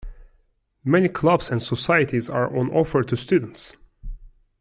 [0.83, 3.75] Many clubs and societies are on offer to students.